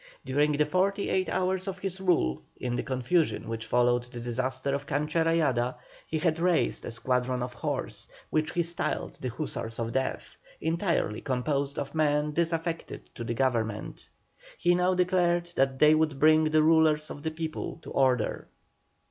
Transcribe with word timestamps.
During 0.25 0.53
the 0.53 0.65
forty 0.65 1.11
eight 1.11 1.29
hours 1.29 1.67
of 1.67 1.77
his 1.77 2.01
rule, 2.01 2.41
in 2.59 2.73
the 2.73 2.81
confusion 2.81 3.47
which 3.47 3.67
followed 3.67 4.05
the 4.05 4.19
disaster 4.19 4.73
of 4.73 4.87
Cancha 4.87 5.23
Rayada, 5.23 5.75
he 6.07 6.17
had 6.17 6.39
raised 6.39 6.85
a 6.85 6.89
squadron 6.89 7.43
of 7.43 7.53
horse, 7.53 8.07
which 8.31 8.53
he 8.53 8.63
styled 8.63 9.19
the 9.21 9.27
Hussars 9.29 9.77
of 9.77 9.91
Death, 9.91 10.37
entirely 10.59 11.21
composed 11.21 11.77
of 11.77 11.93
men 11.93 12.31
disaffected 12.33 13.11
to 13.13 13.23
the 13.23 13.35
Government. 13.35 14.09
He 14.57 14.73
now 14.73 14.95
declared 14.95 15.51
that 15.55 15.77
they 15.77 15.93
would 15.93 16.17
bring 16.17 16.45
the 16.45 16.63
rulers 16.63 17.11
of 17.11 17.21
the 17.21 17.29
people 17.29 17.77
to 17.83 17.91
order. 17.91 18.47